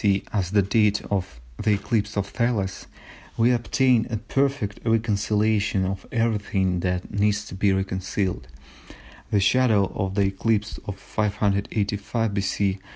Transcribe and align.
C. 0.03 0.23
as 0.33 0.49
the 0.49 0.63
date 0.63 1.03
of 1.11 1.39
the 1.61 1.73
eclipse 1.73 2.17
of 2.17 2.25
Thales, 2.25 2.87
we 3.37 3.51
obtain 3.51 4.07
a 4.09 4.17
perfect 4.17 4.79
reconciliation 4.83 5.85
of 5.85 6.07
everything 6.11 6.79
that 6.79 7.13
needs 7.13 7.45
to 7.49 7.53
be 7.53 7.71
reconciled; 7.71 8.47
the 9.29 9.39
shadow 9.39 9.91
of 9.93 10.15
the 10.15 10.23
eclipse 10.23 10.79
of 10.87 10.97
585 10.97 12.33
B. 12.33 12.79